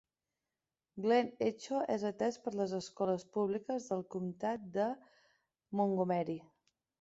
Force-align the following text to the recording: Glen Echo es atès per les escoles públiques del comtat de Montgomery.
Glen 1.05 1.27
Echo 1.47 1.81
es 1.95 2.05
atès 2.09 2.39
per 2.45 2.53
les 2.61 2.73
escoles 2.77 3.27
públiques 3.37 3.87
del 3.93 4.03
comtat 4.17 4.65
de 4.79 4.89
Montgomery. 5.83 6.41